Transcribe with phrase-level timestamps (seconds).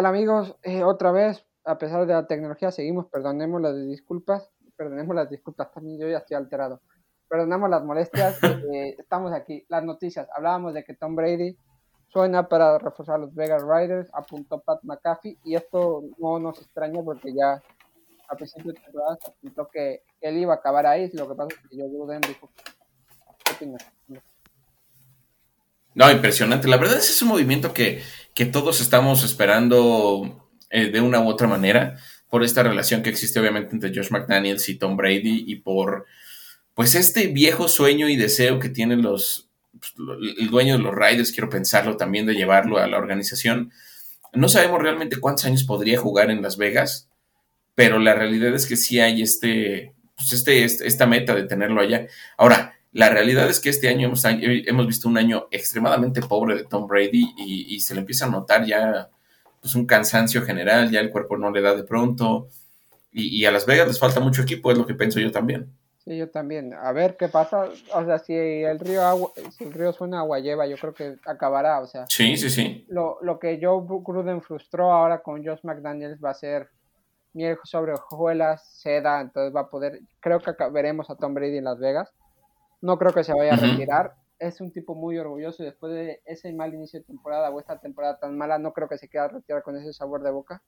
[0.00, 0.56] ¿Qué tal amigos?
[0.62, 5.70] Eh, otra vez, a pesar de la tecnología, seguimos, perdonemos las disculpas, perdonemos las disculpas,
[5.72, 6.80] también yo ya estoy alterado.
[7.28, 8.38] Perdonemos las molestias,
[8.72, 9.62] eh, estamos aquí.
[9.68, 11.54] Las noticias, hablábamos de que Tom Brady
[12.08, 17.02] suena para reforzar a los Vegas Riders, apuntó Pat McAfee, y esto no nos extraña
[17.02, 17.62] porque ya
[18.26, 21.54] a principio de temporada se apuntó que él iba a acabar ahí, lo que pasa
[21.54, 22.48] es que yo Gruden dijo,
[23.44, 23.92] ¿qué opinas?
[25.94, 26.68] No, impresionante.
[26.68, 28.02] La verdad es que es un movimiento que,
[28.34, 31.98] que todos estamos esperando eh, de una u otra manera
[32.28, 36.06] por esta relación que existe obviamente entre Josh McDaniels y Tom Brady y por
[36.74, 39.94] pues este viejo sueño y deseo que tienen los pues,
[40.38, 43.72] el dueño de los Raiders, quiero pensarlo también de llevarlo a la organización.
[44.32, 47.08] No sabemos realmente cuántos años podría jugar en Las Vegas,
[47.74, 51.80] pero la realidad es que sí hay este, pues este, este esta meta de tenerlo
[51.80, 52.06] allá.
[52.36, 56.64] Ahora, la realidad es que este año hemos, hemos visto un año extremadamente pobre de
[56.64, 59.08] Tom Brady y, se le empieza a notar ya
[59.60, 62.48] pues, un cansancio general, ya el cuerpo no le da de pronto.
[63.12, 65.72] Y, a Las Vegas les falta mucho equipo, es lo que pienso yo también.
[65.98, 66.74] Sí, yo también.
[66.74, 67.68] A ver qué pasa.
[67.94, 71.16] O sea, si el río agua, si el río suena agua lleva, yo creo que
[71.26, 71.80] acabará.
[71.80, 72.86] O sea, sí, sí, sí.
[72.88, 76.70] Lo, lo que Joe Gruden frustró ahora con Josh McDaniels va a ser
[77.34, 80.00] miel sobre hojuelas, seda, entonces va a poder.
[80.20, 82.10] Creo que veremos a Tom Brady en Las Vegas
[82.80, 84.14] no creo que se vaya a retirar.
[84.38, 87.78] Es un tipo muy orgulloso y después de ese mal inicio de temporada o esta
[87.78, 90.62] temporada tan mala, no creo que se quede a retirar con ese sabor de boca.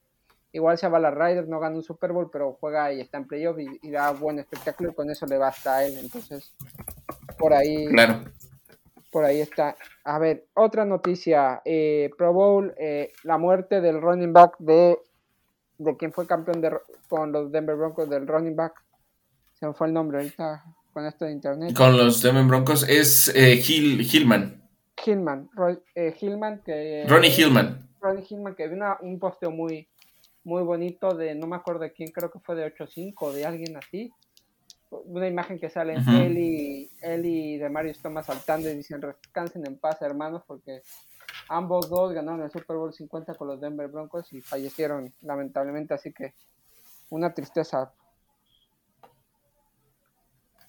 [0.55, 3.17] Igual se va a la Riders, no gana un Super Bowl, pero juega y está
[3.17, 5.97] en playoff y, da buen espectáculo y con eso le basta a él.
[5.97, 6.55] Entonces,
[7.39, 7.87] por ahí.
[7.87, 8.21] Claro.
[9.11, 9.77] Por ahí está.
[10.05, 11.63] A ver, otra noticia.
[11.65, 14.99] Eh, Pro Bowl, eh, la muerte del running back de,
[15.79, 18.75] de quien fue campeón de, con los Denver Broncos, del running back.
[19.55, 21.75] Se me fue el nombre ahorita con esto de internet.
[21.75, 24.63] Con los Demon Broncos es eh, Hillman.
[25.05, 25.51] Hillman,
[25.95, 27.05] eh, Hillman que...
[27.09, 27.89] Ronnie Hillman.
[28.01, 29.89] Ronnie Hillman que vino un posteo muy,
[30.45, 33.77] muy bonito de, no me acuerdo de quién, creo que fue de 8-5, de alguien
[33.77, 34.13] así.
[34.91, 39.67] Una imagen que sale él, y, él y de Mario Thomas saltando y dicen descansen
[39.67, 40.83] en paz hermanos porque
[41.49, 46.13] ambos dos ganaron el Super Bowl 50 con los Denver Broncos y fallecieron lamentablemente, así
[46.13, 46.35] que
[47.09, 47.91] una tristeza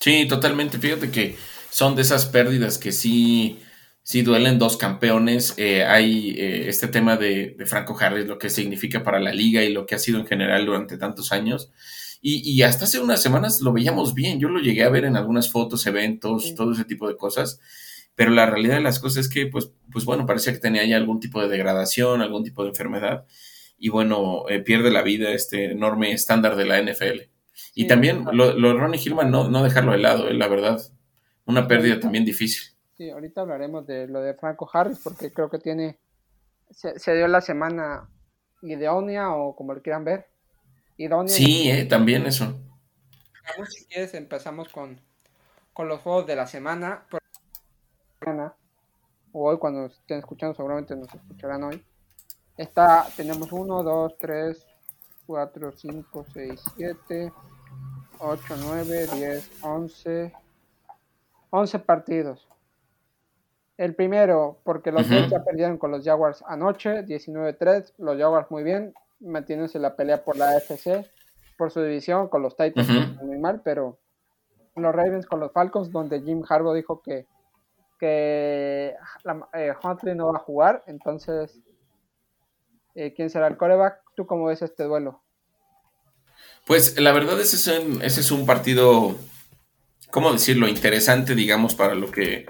[0.04, 0.80] Sí, totalmente.
[0.80, 1.38] Fíjate que
[1.70, 3.60] son de esas pérdidas que sí,
[4.04, 5.54] sí duelen dos campeones.
[5.56, 9.72] Eh, hay eh, este tema de, Franco Harris, lo que significa para la liga y
[9.72, 11.72] lo que ha sido en general durante tantos años.
[12.22, 14.42] Y, hasta hace unas semanas lo veíamos bien.
[14.42, 17.62] Yo lo llegué a ver en algunas fotos, eventos, todo ese tipo de cosas.
[18.16, 20.98] Pero la realidad de las cosas es que, pues, pues bueno, parecía que tenía ya
[20.98, 23.26] algún tipo de degradación, algún tipo de enfermedad.
[23.78, 27.33] Y bueno, eh, pierde la vida este enorme estándar de la NFL.
[27.76, 30.82] Y también lo, lo, de Ronnie Hillman, no, no dejarlo de lado, eh, la verdad.
[31.46, 32.74] Una pérdida también difícil.
[32.98, 35.98] Sí, ahorita hablaremos de lo de Franco Harris, porque creo que tiene.
[36.72, 38.10] Se, dio la semana
[38.62, 40.28] idónea o como lo quieran ver.
[40.98, 41.34] Idónea.
[41.34, 42.54] Sí, eh, también eso.
[43.70, 45.00] Si quieres, empezamos con,
[45.74, 47.06] con los juegos de la semana.
[49.32, 51.84] O hoy, cuando estén escuchando, seguramente nos escucharán hoy.
[52.56, 54.66] Está, tenemos uno, dos, tres,
[55.28, 57.34] 4, 5, 6, 7,
[58.20, 60.34] 8, 9, 10, 11.
[61.50, 62.48] 11 partidos.
[63.78, 67.94] El primero, porque los Jets ya perdieron con los Jaguars anoche, 19-3.
[67.98, 71.06] Los Jaguars muy bien, manteniéndose la pelea por la AFC,
[71.58, 72.90] por su división, con los Titans
[73.22, 73.98] muy mal, pero
[74.76, 77.28] los Ravens con los Falcons, donde Jim Harbaugh dijo que,
[78.00, 78.96] que
[79.54, 81.60] eh, Huntley no va a jugar, entonces,
[82.96, 83.96] eh, ¿quién será el coreback?
[84.16, 85.24] ¿Tú cómo ves este duelo?
[86.66, 89.18] Pues la verdad ese es un, partido,
[90.12, 90.68] ¿cómo decirlo?
[90.68, 92.46] Interesante, digamos, para lo que,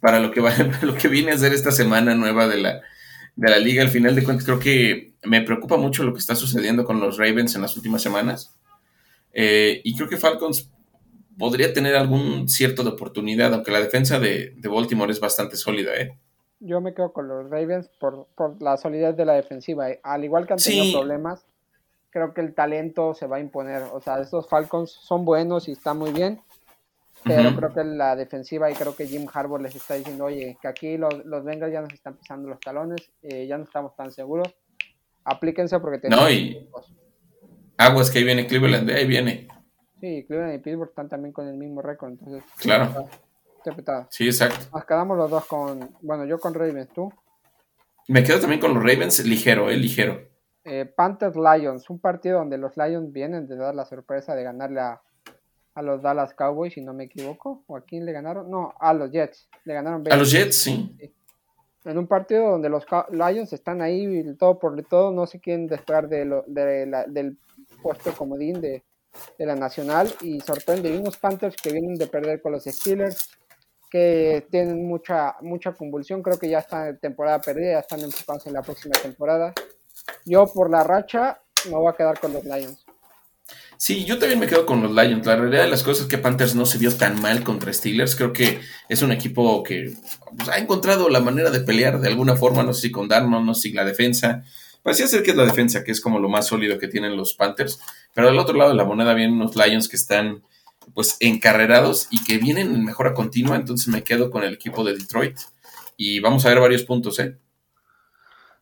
[0.00, 2.82] para lo que, va, lo que viene a ser esta semana nueva de la,
[3.36, 3.82] de la liga.
[3.82, 7.16] Al final de cuentas, creo que me preocupa mucho lo que está sucediendo con los
[7.16, 8.56] Ravens en las últimas semanas.
[9.32, 10.70] Eh, y creo que Falcons
[11.38, 16.18] podría tener algún cierto de oportunidad, aunque la defensa de, Baltimore es bastante sólida, ¿eh?
[16.66, 18.26] Yo me quedo con los Ravens por,
[18.60, 19.90] la solidez de la defensiva.
[19.90, 20.00] ¿eh?
[20.02, 21.44] Al igual que han tenido problemas,
[22.10, 23.82] creo que el talento se va a imponer.
[23.92, 26.40] O sea, estos Falcons son buenos y están muy bien,
[27.22, 30.68] pero creo que la defensiva y creo que Jim Harbour les está diciendo, oye, que
[30.68, 34.10] aquí los, los Bengals ya nos están pisando los talones, eh, ya no estamos tan
[34.10, 34.48] seguros.
[35.24, 36.24] Aplíquense porque tenemos...
[36.24, 36.68] No, y...
[37.76, 39.48] Aguas que ahí viene Cleveland, de ahí viene.
[40.00, 42.44] Sí, Cleveland y Pittsburgh están también con el mismo récord, entonces...
[42.58, 43.08] Claro.
[44.10, 44.66] Sí, exacto.
[44.72, 45.96] Nos quedamos los dos con...
[46.02, 47.12] Bueno, yo con Ravens, ¿tú?
[48.08, 50.28] Me quedo también con los Ravens ligero, eh, ligero.
[50.64, 54.80] Eh, Panthers Lions, un partido donde los Lions vienen de dar la sorpresa de ganarle
[54.80, 55.00] a,
[55.82, 57.64] los Dallas Cowboys, si no me equivoco.
[57.66, 58.50] ¿O a quién le ganaron?
[58.50, 59.48] No, a los Jets.
[59.64, 60.96] Le ganaron A los Jets, sí.
[61.84, 66.08] en un partido donde los Lions están ahí todo por todo, no se quieren despegar
[66.08, 66.24] de
[67.08, 67.38] del
[67.82, 68.84] puesto comodín de,
[69.38, 70.90] de la nacional y sorprende.
[70.90, 73.30] Y unos Panthers que vienen de perder con los Steelers,
[73.94, 78.44] que tienen mucha, mucha convulsión, creo que ya están en temporada perdida, ya están enfocados
[78.48, 79.54] en la próxima temporada.
[80.24, 82.84] Yo por la racha me voy a quedar con los Lions.
[83.76, 85.24] Sí, yo también me quedo con los Lions.
[85.24, 88.16] La realidad de las cosas es que Panthers no se vio tan mal contra Steelers.
[88.16, 88.58] Creo que
[88.88, 89.94] es un equipo que
[90.36, 93.46] pues, ha encontrado la manera de pelear de alguna forma, no sé si con Darnold,
[93.46, 94.42] no sé si la defensa.
[94.82, 97.34] Parecía ser que es la defensa, que es como lo más sólido que tienen los
[97.34, 97.78] Panthers.
[98.12, 100.42] Pero del otro lado de la moneda vienen unos Lions que están
[100.92, 103.56] pues encarrerados y que vienen en mejora continua.
[103.56, 105.38] Entonces me quedo con el equipo de Detroit.
[105.96, 107.38] Y vamos a ver varios puntos, ¿eh?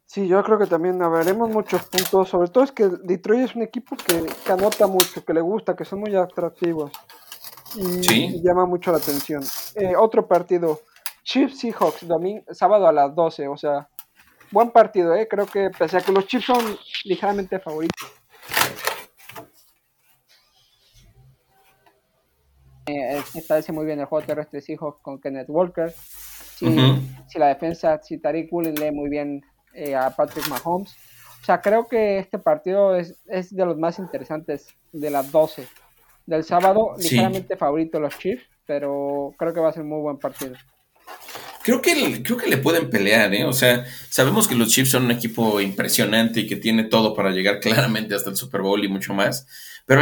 [0.06, 2.28] Sí, yo creo que también veremos muchos puntos.
[2.28, 5.86] Sobre todo es que Detroit es un equipo que, anota mucho, que le gusta, que
[5.86, 6.92] son muy atractivos.
[7.74, 9.42] Y, llama mucho la atención.
[9.74, 10.82] Eh, otro partido,
[11.24, 13.48] Chiefs Seahawks, domingo, sábado a las 12.
[13.48, 13.88] O sea,
[14.50, 15.26] buen partido, ¿eh?
[15.26, 18.21] Creo que pese a que los Chiefs son ligeramente favoritos.
[22.86, 25.92] Eh, establece muy bien el juego terrestre de Seahawks con Kenneth Walker.
[25.92, 26.66] Si,
[27.28, 29.42] si la defensa, si Tariq Woolen lee muy bien
[29.74, 30.94] eh, a Patrick Mahomes.
[31.40, 35.66] O sea, creo que este partido es, de los más interesantes de las 12.
[36.24, 40.54] Del sábado, ligeramente favorito los Chiefs, pero creo que va a ser muy buen partido.
[41.64, 43.44] Creo que, creo que le pueden pelear, ¿eh?
[43.44, 47.30] O sea, sabemos que los Chiefs son un equipo impresionante y que tiene todo para
[47.30, 49.46] llegar claramente hasta el Super Bowl y mucho más.
[49.86, 50.00] Pero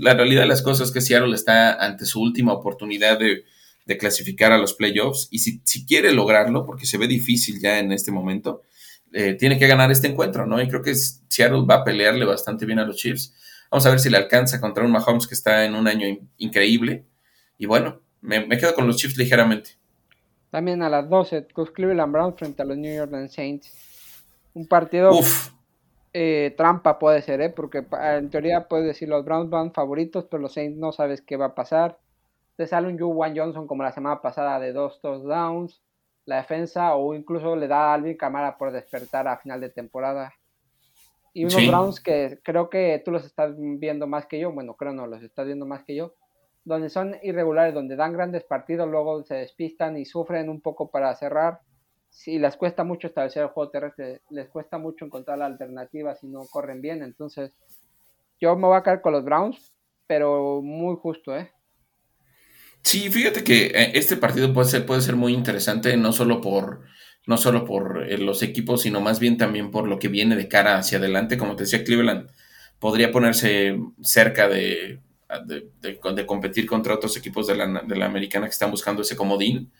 [0.00, 3.44] la, realidad de las cosas es que Seattle está ante su última oportunidad de,
[3.98, 7.92] clasificar a los playoffs y si, si, quiere lograrlo, porque se ve difícil ya en
[7.92, 8.62] este momento,
[9.12, 10.60] eh, tiene que ganar este encuentro, ¿no?
[10.60, 13.32] Y creo que Seattle va a pelearle bastante bien a los Chiefs.
[13.70, 16.06] Vamos a ver si le alcanza contra un Mahomes que está en un año
[16.38, 17.04] increíble.
[17.58, 19.78] Y bueno, me, quedo con los Chiefs ligeramente.
[20.54, 23.72] También a las 12, los Cleveland Browns frente a los New York Saints.
[24.54, 25.10] Un partido
[26.12, 27.50] eh, trampa puede ser, ¿eh?
[27.50, 31.36] Porque en teoría puedes decir los Browns van favoritos, pero los Saints no sabes qué
[31.36, 31.98] va a pasar.
[32.54, 35.82] Te sale un Juwan Johnson como la semana pasada de dos touchdowns
[36.24, 40.34] la defensa o incluso le da a Alvin Camara por despertar a final de temporada.
[41.32, 44.92] Y unos Browns que creo que tú los estás viendo más que yo, bueno, creo
[44.92, 46.14] no, los estás viendo más que yo,
[46.64, 51.14] donde son irregulares, donde dan grandes partidos, luego se despistan y sufren un poco para
[51.14, 51.60] cerrar.
[52.08, 56.26] Si les cuesta mucho establecer el juego terrestre, les cuesta mucho encontrar la alternativa si
[56.26, 57.02] no corren bien.
[57.02, 57.52] Entonces,
[58.40, 59.74] yo me voy a caer con los Browns,
[60.06, 61.50] pero muy justo, ¿eh?
[62.82, 66.82] Sí, fíjate que eh, este partido puede ser, puede ser muy interesante, no solo por,
[67.26, 70.48] no solo por eh, los equipos, sino más bien también por lo que viene de
[70.48, 71.38] cara hacia adelante.
[71.38, 72.30] Como te decía, Cleveland
[72.78, 75.00] podría ponerse cerca de,
[75.46, 79.72] de, competir contra otros equipos de la, de la, americana que están buscando ese comodín.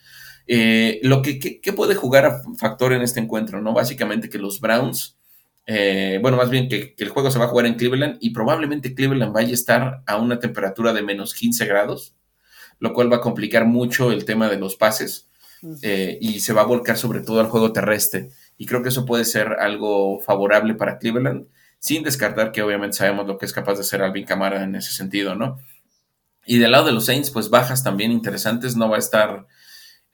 [0.46, 3.72] Eh, lo que, puede jugar a factor en este encuentro, ¿no?
[3.72, 5.16] Básicamente que los Browns,
[5.66, 8.94] bueno, más bien que, que, el juego se va a jugar en Cleveland y probablemente
[8.94, 12.14] Cleveland vaya a estar a una temperatura de menos 15 grados
[12.78, 15.28] lo cual va a complicar mucho el tema de los pases
[15.82, 18.30] eh, y se va a volcar sobre todo al juego terrestre.
[18.58, 21.46] Y creo que eso puede ser algo favorable para Cleveland,
[21.84, 24.90] sin descartar que obviamente sabemos lo que es capaz de hacer Alvin Camara en ese
[24.90, 25.58] sentido, ¿no?
[26.46, 29.46] Y del lado de los Saints, pues bajas también interesantes, no va a estar,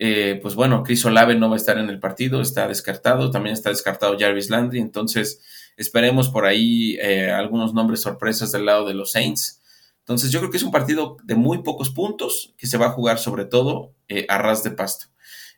[0.01, 3.53] eh, pues bueno, Chris Olave no va a estar en el partido, está descartado, también
[3.53, 5.43] está descartado Jarvis Landry, entonces
[5.77, 9.63] esperemos por ahí eh, algunos nombres sorpresas del lado de los Saints.
[10.01, 12.91] Entonces yo creo que es un partido de muy pocos puntos que se va a
[12.91, 15.07] jugar sobre todo eh, a ras de pasto.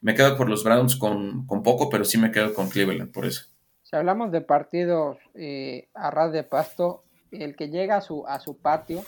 [0.02, 3.51] Me quedo por los Browns con, poco, pero sí me quedo con Cleveland por eso.
[3.92, 8.40] Si hablamos de partidos eh, a ras de pasto, el que llega a su, a
[8.40, 9.02] su patio,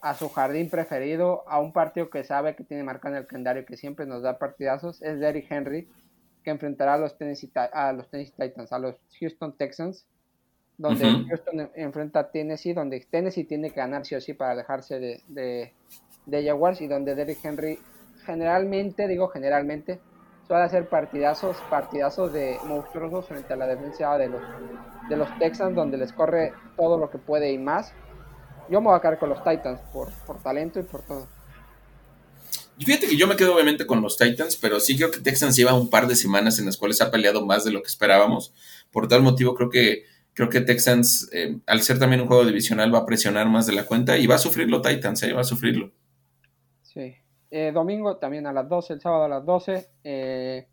[0.00, 3.66] a su jardín preferido, a un partido que sabe que tiene marcado en el calendario
[3.66, 5.86] que siempre nos da partidazos, es Derrick Henry,
[6.42, 10.06] que enfrentará a los a los Tennessee Titans, a los Houston Texans
[10.78, 14.98] donde Houston enfrenta a Tennessee, donde Tennessee tiene que ganar sí o sí para dejarse
[14.98, 15.74] de,
[16.24, 17.78] de, Jaguars y donde Derrick Henry
[18.24, 20.00] generalmente, digo generalmente,
[20.50, 24.42] suele hacer partidazos, partidazos de monstruosos frente a la defensa de los,
[25.08, 27.92] de los Texans, donde les corre todo lo que puede y más.
[28.68, 31.28] Yo me voy a quedar con los Titans por, por talento y por todo.
[32.76, 35.72] fíjate que yo me quedo obviamente con los Titans, pero sí creo que Texans lleva
[35.72, 38.52] un par de semanas en las cuales ha peleado más de lo que esperábamos.
[38.90, 40.02] Por tal motivo creo que
[40.32, 43.72] Creo que Texans, eh, al ser también un juego divisional, va a presionar más de
[43.72, 45.32] la cuenta y va a sufrirlo Titans, ¿eh?
[45.32, 45.92] va a sufrirlo.
[46.82, 47.16] Sí.
[47.50, 49.88] Eh, domingo también a las 12, el sábado a las 12.
[50.04, 50.68] Eh,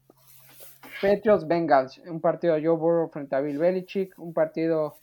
[1.01, 4.97] Patriots Bengals, un partido de Joe Burrow frente a Bill Belichick, un partido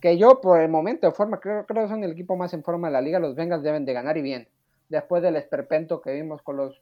[0.00, 2.62] que yo por el momento de forma, creo, creo que son el equipo más en
[2.62, 4.48] forma de la liga, los Bengals deben de ganar y bien.
[4.88, 6.80] Después del esperpento que vimos con los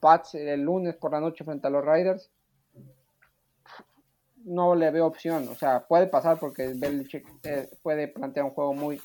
[0.00, 2.30] Pats el lunes por la noche frente a los Riders,
[4.44, 5.48] no le veo opción.
[5.48, 9.00] O sea, puede pasar porque Belichick eh, puede plantear un juego muy,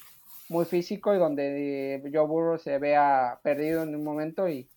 [0.49, 4.49] muy físico y donde eh, Joe Burrow se vea perdido en un momento.
[4.49, 4.67] y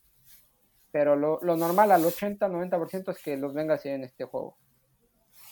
[0.92, 4.56] Pero lo, normal al 80-90% es que los Bengals en este juego.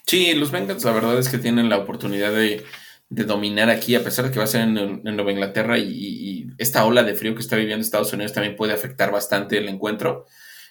[0.06, 2.62] Sí, los Bengals la verdad es que tienen la oportunidad de,
[3.08, 7.02] dominar aquí, a pesar de que va a ser en, Nueva Inglaterra y, esta ola
[7.02, 10.26] de frío que está viviendo Estados Unidos también puede afectar bastante el encuentro,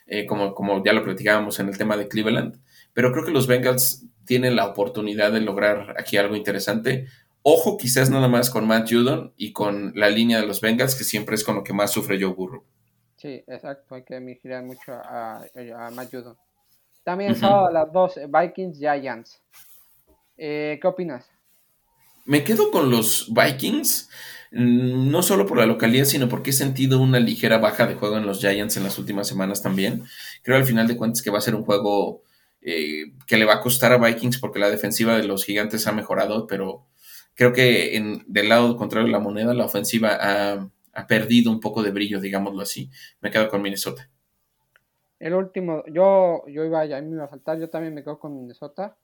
[0.06, 2.62] eh, como, como ya lo platicábamos en el tema de Cleveland.
[2.94, 7.08] Pero creo que los Bengals tienen la oportunidad de lograr aquí algo interesante.
[7.41, 11.03] Ojo, quizás nada más con Matt Judon y con la línea de los Bengals, que
[11.03, 12.63] siempre es con lo que más sufre Joe Burrow.
[13.15, 15.41] Sí, exacto, hay que vigilar mucho a,
[15.93, 16.38] Matt Judon.
[17.03, 19.41] También a las 12, Vikings Giants.
[20.38, 21.25] Eh, ¿Qué opinas?
[22.25, 24.10] Me quedo con los Vikings,
[24.51, 28.17] mm, no solo por la localidad, sino porque he sentido una ligera baja de juego
[28.17, 30.03] en los Giants en las últimas semanas también.
[30.43, 32.22] Creo al final de cuentas que va a ser un juego
[32.62, 35.91] eh, que le va a costar a Vikings porque la defensiva de los gigantes ha
[35.91, 36.86] mejorado, pero
[37.39, 41.81] creo que en, del lado contrario de la moneda, la ofensiva ha, perdido un poco
[41.81, 42.89] de brillo, digámoslo así.
[43.22, 44.10] Me quedo con Minnesota.
[45.19, 48.36] El último, yo, yo iba, ya me iba a faltar, yo también me quedo con
[48.36, 48.98] Minnesota.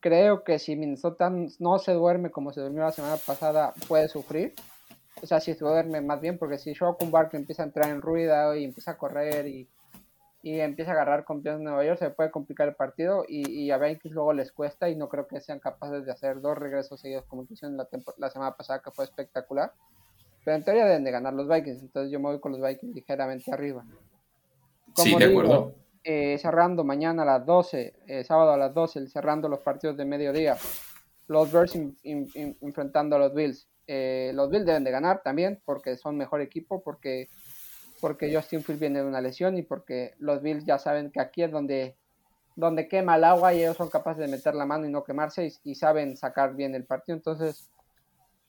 [0.00, 4.54] Creo que si Minnesota no se duerme como se durmió la semana pasada, puede sufrir.
[5.22, 8.00] O sea, si se duerme más bien, porque si Shokun Barkley empieza a entrar en
[8.00, 9.68] ruido y empieza a correr y
[10.42, 13.70] y empieza a agarrar confianza en Nueva York, se puede complicar el partido y, y
[13.70, 17.00] a Vikings luego les cuesta y no creo que sean capaces de hacer dos regresos
[17.00, 19.72] seguidos como hicieron la, la semana pasada que fue espectacular.
[20.44, 22.94] Pero en teoría deben de ganar los Vikings, entonces yo me voy con los Vikings
[22.94, 23.84] ligeramente arriba.
[24.96, 25.74] sí, de acuerdo.
[26.02, 30.06] Eh, cerrando mañana a las 12, eh, sábado a las 12, cerrando los partidos de
[30.06, 30.56] mediodía.
[31.28, 33.68] Los Bears enfrentando a los Bills.
[33.86, 37.28] Eh, los Bills deben de ganar también porque son mejor equipo, porque
[38.00, 41.42] porque Justin Fields viene de una lesión y porque los Bills ya saben que aquí
[41.42, 41.96] es donde,
[42.56, 45.52] donde quema el agua y ellos son capaces de meter la mano y no quemarse
[45.64, 47.16] y, saben sacar bien el partido.
[47.16, 47.68] Entonces,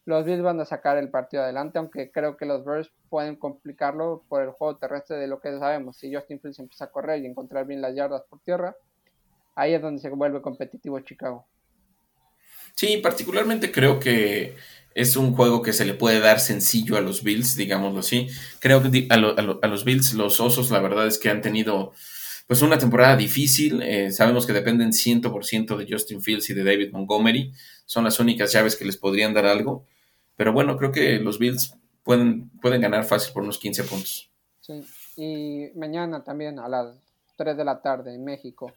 [0.05, 4.23] los Bills van a sacar el partido adelante, aunque creo que los Bears pueden complicarlo
[4.29, 5.97] por el juego terrestre de lo que sabemos.
[5.97, 8.75] Si Justin Fields empieza a correr y encontrar bien las yardas por tierra,
[9.55, 11.45] ahí es donde se vuelve competitivo Chicago.
[12.75, 14.55] Sí, particularmente creo que
[14.93, 18.27] es un juego que se le puede dar sencillo a los Bills, digámoslo así.
[18.59, 21.93] Creo que a, los Bills, los Osos, la verdad es que han tenido
[22.47, 23.81] pues una temporada difícil.
[23.81, 27.53] Eh, sabemos que dependen 100% de Justin Fields y de David Montgomery.
[27.85, 29.85] Son las únicas llaves que les podrían dar algo.
[30.35, 34.29] Pero bueno, creo que los Bills pueden, pueden ganar fácil por unos 15 puntos.
[34.59, 34.83] Sí,
[35.15, 36.97] y mañana también a las
[37.37, 38.73] 3 de la tarde en México.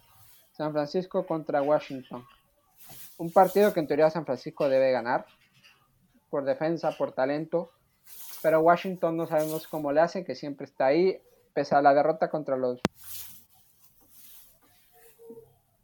[0.56, 2.25] San Francisco contra Washington.
[3.16, 5.26] Un partido que en teoría San Francisco debe ganar
[6.35, 7.71] por defensa, por talento.
[8.43, 11.17] Pero Washington no sabemos cómo le hace, que siempre está ahí,
[11.53, 12.81] pese a la derrota contra los.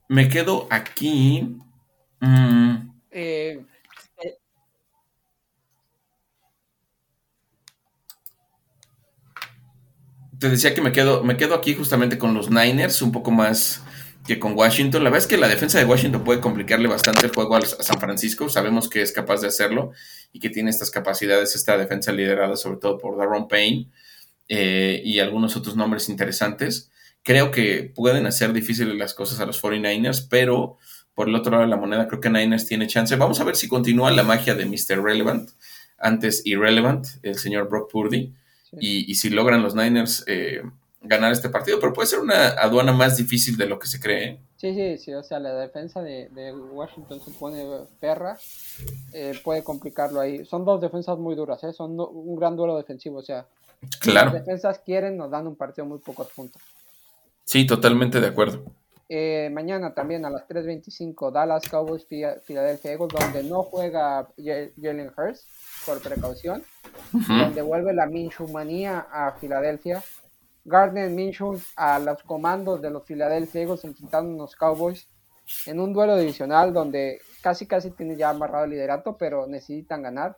[0.09, 1.57] Me quedo aquí.
[2.19, 2.75] Mm.
[3.13, 3.65] Eh,
[4.25, 4.39] eh,
[10.37, 13.85] te decía que me quedo, me quedo aquí justamente con los Niners, un poco más
[14.27, 15.05] que con Washington.
[15.05, 18.01] La verdad es que la defensa de Washington puede complicarle bastante el juego a, San
[18.01, 18.49] Francisco.
[18.49, 19.93] Sabemos que es capaz de hacerlo
[20.33, 23.89] y que tiene estas capacidades, esta defensa liderada sobre todo por Daron Payne
[24.49, 26.91] eh, y algunos otros nombres interesantes.
[27.23, 30.79] Creo que pueden hacer difíciles las cosas a los 49ers, pero
[31.15, 33.15] por el otro lado de la moneda creo que Niners tiene chance.
[33.17, 35.03] Vamos a ver si continúa la magia de Mr.
[35.03, 35.51] Relevant,
[35.99, 38.35] antes Irrelevant, el señor Brock Purdy,
[38.79, 40.25] y, si logran los Niners...
[40.27, 40.63] Eh,
[41.03, 44.25] ganar este partido, pero puede ser una aduana más difícil de lo que se cree.
[44.25, 44.41] ¿eh?
[44.57, 47.65] Sí, sí, sí, o sea, la defensa de, Washington se pone
[47.99, 48.39] perra,
[49.13, 50.45] eh, puede complicarlo ahí.
[50.45, 51.73] Son dos defensas muy duras, ¿eh?
[51.73, 53.47] son un gran duelo defensivo, o sea,
[54.01, 54.33] claro.
[54.33, 56.61] las defensas quieren, nos dan un partido muy pocos puntos.
[57.45, 58.63] Sí, totalmente de acuerdo.
[59.09, 65.49] Eh, mañana también a las 3.25 Dallas Cowboys Philadelphia Eagles, donde no juega Jalen Hurst
[65.85, 66.63] por precaución,
[67.11, 70.01] donde vuelve la Minshew a Filadelfia
[70.65, 75.09] Gardner Minshew a los comandos de los Philadelphia Eagles enfrentando a los Cowboys
[75.67, 80.37] en un duelo divisional donde casi casi tiene ya amarrado el liderato, pero necesitan ganar.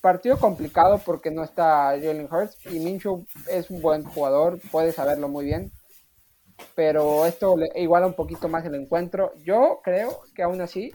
[0.00, 5.28] Partido complicado porque no está Jalen Hurts y Minshew es un buen jugador, puede saberlo
[5.28, 5.70] muy bien,
[6.74, 9.32] pero esto le iguala un poquito más el encuentro.
[9.44, 10.92] Yo creo que aún así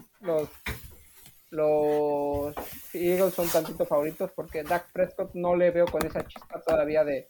[1.50, 2.54] los
[2.92, 7.26] Eagles son tantito favoritos porque Dak Prescott no le veo con esa chispa todavía de,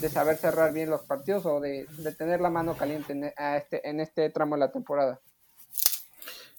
[0.00, 3.24] de saber cerrar bien los partidos o de, tener la mano caliente en,
[3.56, 5.20] este, en este tramo de la temporada.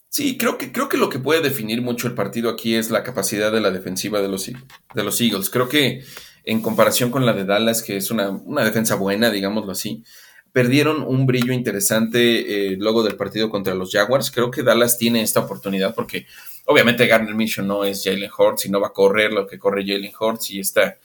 [0.08, 3.02] Sí, creo que, creo que lo que puede definir mucho el partido aquí es la
[3.02, 5.48] capacidad de la defensiva de los, de los Eagles.
[5.48, 6.04] Creo que
[6.44, 10.04] en comparación con la de Dallas, que es una, defensa buena, digámoslo así,
[10.52, 14.30] perdieron un brillo interesante eh, luego del partido contra los Jaguars.
[14.30, 16.26] Creo que Dallas tiene esta oportunidad porque
[16.66, 19.86] obviamente Garner Mission no es Jalen Hurts y no va a correr lo que corre
[19.86, 20.98] Jalen Hurts y esta,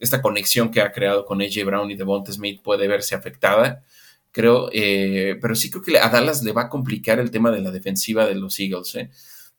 [0.00, 3.84] esta conexión que ha creado con AJ Brown y Devonta Smith puede verse afectada.
[4.32, 7.60] Creo, eh, pero sí creo que a Dallas le va a complicar el tema de
[7.60, 8.94] la defensiva de los Eagles.
[8.94, 9.10] ¿eh?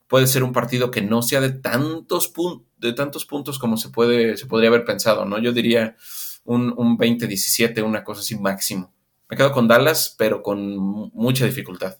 [0.07, 2.33] Puede ser un partido que no sea de tantos,
[2.79, 5.39] de tantos puntos como se, puede, se podría haber pensado, ¿no?
[5.39, 5.95] Yo diría
[6.43, 8.91] un, un 20-17, una cosa así máximo.
[9.29, 10.75] Me quedo con Dallas, pero con
[11.13, 11.97] mucha dificultad.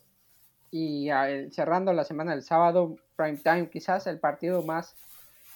[0.72, 1.10] Y
[1.52, 4.96] cerrando la semana del sábado, prime time, quizás el partido más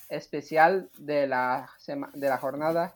[0.09, 1.69] especial de la,
[2.13, 2.95] de la jornada.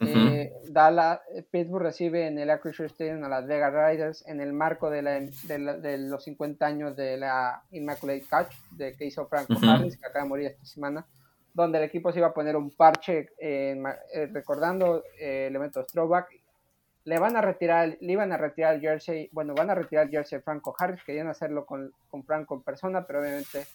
[0.00, 1.20] Eh, Dallas,
[1.50, 5.98] Pittsburgh recibe en el Acrisure Stadium a las Vegas Riders en el marco de, de,
[5.98, 10.28] los 50 años de la Immaculate Catch de que hizo Franco Harris, que acaba de
[10.28, 11.04] morir esta semana,
[11.52, 13.76] donde el equipo se iba a poner un parche eh,
[14.32, 16.28] recordando eh, elementos throwback.
[17.04, 20.10] Le van a retirar, le iban a retirar el jersey, bueno, van a retirar el
[20.10, 23.66] jersey Franco Harris, querían hacerlo con, con Franco en persona, pero obviamente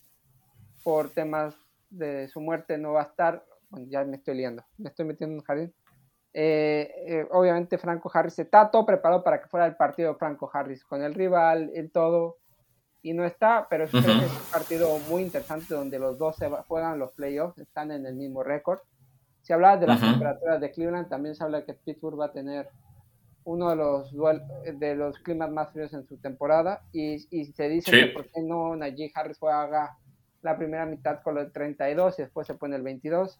[0.84, 1.56] por temas
[1.94, 5.34] de su muerte no va a estar, bueno, ya me estoy liando, me estoy metiendo
[5.34, 5.74] en un jardín.
[6.36, 10.50] Eh, eh, obviamente Franco Harris está todo preparado para que fuera el partido de Franco
[10.52, 12.38] Harris, con el rival, el todo,
[13.04, 14.02] y no está, pero es, un
[14.52, 18.80] partido muy interesante donde los dos se juegan los playoffs, están en el mismo récord.
[19.42, 22.70] Si hablaba de las temperaturas de Cleveland, también se habla que Pittsburgh va a tener
[23.44, 24.16] uno de los
[24.80, 28.74] de los climas más fríos en su temporada y, se dice que por qué no
[28.74, 29.98] Najee Harris juega
[30.44, 33.40] la primera mitad con el 32 y después se pone el 22.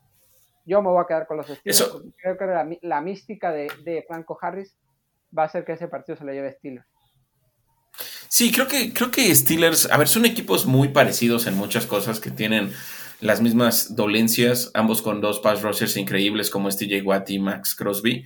[0.66, 4.38] Yo me voy a quedar con los Steelers porque creo que la, mística de, Franco
[4.42, 4.76] Harris
[5.38, 6.88] va a hacer que ese partido se lo lleve Steelers.
[8.30, 12.20] Sí, creo que, creo que Steelers, a ver, son equipos muy parecidos en muchas cosas
[12.20, 12.72] que tienen
[13.20, 17.08] las mismas dolencias, ambos con dos pass rushers increíbles como este J.
[17.08, 18.26] Watt y Max Crosby.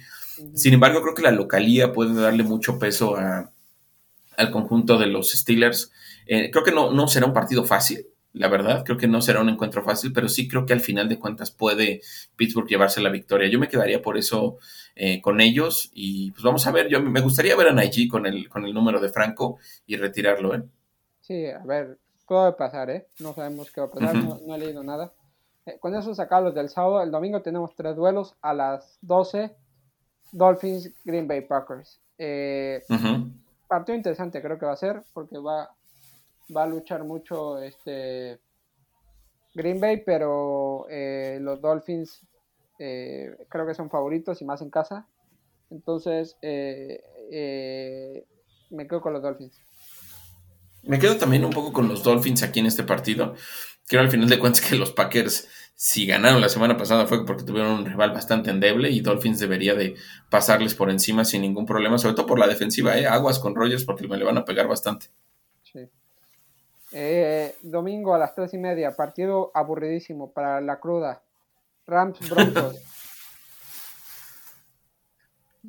[0.53, 5.91] Sin embargo, creo que la localía puede darle mucho peso al conjunto de los Steelers.
[6.27, 8.83] Eh, creo que no, no será un partido fácil, la verdad.
[8.85, 11.51] Creo que no será un encuentro fácil, pero sí creo que al final de cuentas
[11.51, 12.01] puede
[12.35, 13.49] Pittsburgh llevarse la victoria.
[13.49, 14.57] Yo me quedaría por eso
[14.95, 16.87] eh, con ellos y pues vamos a ver.
[16.87, 20.55] Yo me gustaría ver a Nagy con el, con el número de Franco y retirarlo,
[20.55, 20.63] ¿eh?
[21.21, 23.07] Sí, a ver, puede pasar, ¿eh?
[23.19, 25.13] No sabemos qué va a pasar, no, he leído nada.
[25.65, 27.01] Eh, con eso los del sábado.
[27.01, 29.55] El domingo tenemos tres duelos a las 12
[30.31, 31.99] Dolphins, Green Bay Packers.
[32.17, 32.81] Eh,
[33.67, 35.69] partido interesante creo que va a ser porque va,
[36.55, 38.39] va a luchar mucho este
[39.53, 42.21] Green Bay, pero eh, los Dolphins
[42.79, 45.07] eh, creo que son favoritos y más en casa.
[45.69, 47.01] Entonces me
[48.87, 49.59] quedo con los Dolphins.
[50.83, 53.35] Me quedo también un poco con los Dolphins aquí en este partido.
[53.87, 57.43] Creo al final de cuentas que los Packers si ganaron la semana pasada fue porque
[57.43, 59.93] tuvieron un rival bastante endeble y Dolphins debería de
[60.27, 63.05] pasarles por encima sin ningún problema, sobre todo por la defensiva, ¿eh?
[63.05, 65.09] aguas con Rogers porque me le van a pegar bastante.
[66.91, 71.21] Eh, domingo a las tres y media, partido aburridísimo para la cruda.
[71.85, 72.77] Rams Broncos.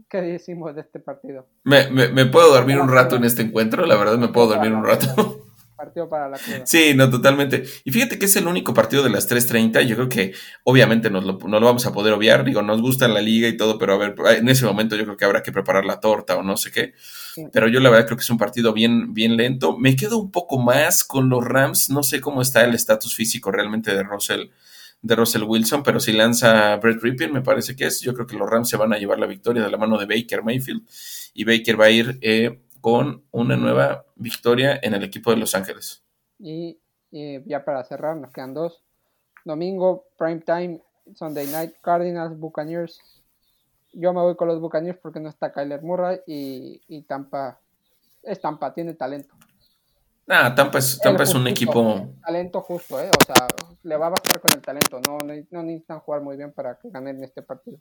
[0.08, 1.46] ¿Qué decimos de este partido?
[1.64, 4.84] Me, me puedo dormir un rato en este encuentro, la verdad me puedo dormir un
[4.84, 5.37] rato
[5.78, 7.62] partido para la Sí, no, totalmente.
[7.84, 9.82] Y fíjate que es el único partido de las 3.30.
[9.86, 12.44] Yo creo que obviamente nos lo, no lo vamos a poder obviar.
[12.44, 15.16] Digo, nos gusta la liga y todo, pero a ver, en ese momento yo creo
[15.16, 16.94] que habrá que preparar la torta o no sé qué.
[17.52, 19.78] Pero yo la verdad creo que es un partido bien, bien lento.
[19.78, 21.90] Me quedo un poco más con los Rams.
[21.90, 24.48] No sé cómo está el estatus físico realmente de Russell,
[25.00, 28.00] de Russell Wilson, pero si lanza Brett Ripien, me parece que es.
[28.00, 30.06] Yo creo que los Rams se van a llevar la victoria de la mano de
[30.06, 30.82] Baker Mayfield.
[31.34, 35.54] Y Baker va a ir eh, con una nueva victoria en el equipo de Los
[35.54, 36.02] Ángeles.
[36.38, 36.78] Y,
[37.10, 38.82] ya para cerrar, nos quedan dos.
[39.44, 40.82] Domingo, prime time,
[41.14, 43.00] Sunday night, Cardinals, Buccaneers.
[43.92, 47.60] Yo me voy con los Buccaneers porque no está Kyler Murray y, Tampa
[48.22, 49.34] es Tampa, tiene talento.
[50.28, 52.08] Ah, Tampa es, Tampa es, un equipo.
[52.22, 53.08] Talento justo, ¿eh?
[53.08, 53.46] O sea,
[53.82, 55.00] le va a bastar con el talento.
[55.06, 57.78] No, no, no necesitan jugar muy bien para que ganen este partido.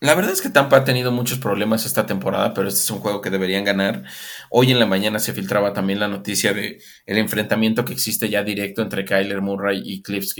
[0.00, 3.00] La verdad es que Tampa ha tenido muchos problemas esta temporada, pero este es un
[3.00, 4.04] juego que deberían ganar.
[4.48, 8.44] Hoy en la mañana se filtraba también la noticia de el enfrentamiento que existe ya
[8.44, 10.32] directo entre Kyler Murray y Cliff,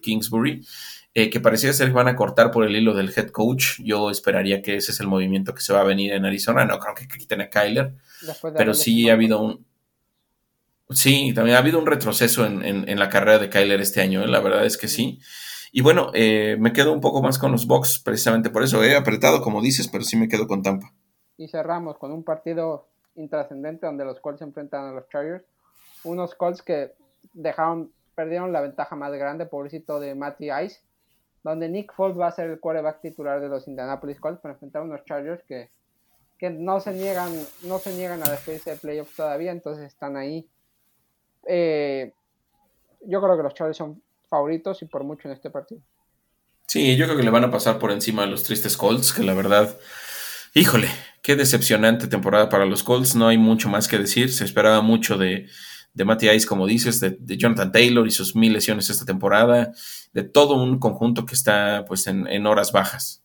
[0.00, 0.66] Kingsbury,
[1.12, 3.78] eh, que parecía ser que van a cortar por el hilo del head coach.
[3.80, 6.64] Yo esperaría que ese es el movimiento que se va a venir en Arizona.
[6.64, 7.92] No creo que quiten a Kyler,
[8.56, 9.66] pero sí ha habido un...
[10.90, 14.28] Sí, también ha habido un retroceso en, la carrera de Kyler este año, ¿eh?
[14.28, 15.20] la verdad es que sí.
[15.76, 18.84] Y bueno, eh, me quedo un poco más con los Bucks precisamente por eso.
[18.84, 20.92] He apretado, como dices, pero sí me quedo con Tampa.
[21.36, 25.44] Y cerramos con un partido intrascendente donde los Colts se enfrentan a los Chargers.
[26.04, 26.92] Unos Colts que
[27.32, 30.80] dejaron, perdieron la ventaja más grande, pobrecito de Matty Ice,
[31.42, 34.82] donde Nick Foles va a ser el quarterback titular de los Indianapolis Colts para enfrentar
[34.82, 35.70] a unos Chargers que,
[36.38, 37.32] que no se niegan,
[37.64, 40.48] no se niegan a despedirse de playoffs todavía, entonces están ahí.
[41.48, 42.12] Eh,
[43.00, 44.03] yo creo que los Chargers son
[44.34, 45.80] favoritos y por mucho en este partido.
[46.66, 49.22] Sí, yo creo que le van a pasar por encima a los tristes Colts, que
[49.22, 49.78] la verdad,
[50.54, 50.88] híjole,
[51.22, 53.14] qué decepcionante temporada para los Colts.
[53.14, 54.32] No hay mucho más que decir.
[54.32, 55.46] Se esperaba mucho de,
[55.92, 59.72] de Matty Ice, como dices, de, Jonathan Taylor y sus mil lesiones esta temporada,
[60.12, 63.22] de todo un conjunto que está pues en, en horas bajas.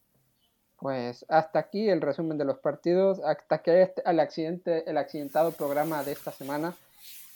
[0.78, 6.04] Pues hasta aquí el resumen de los partidos, hasta que el accidente, el accidentado programa
[6.04, 6.76] de esta semana.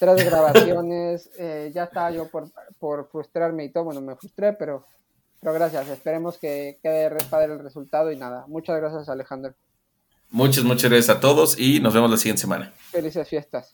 [0.03, 4.85] Tres grabaciones, eh, ya estaba yo por, por, frustrarme y todo, bueno, me frustré, pero,
[5.39, 8.43] pero gracias, esperemos que quede padre el resultado y nada.
[8.47, 9.53] Muchas gracias Alejandro.
[10.29, 12.73] Muchas, muchas gracias a todos y nos vemos la siguiente semana.
[12.91, 13.71] Felices fiestas.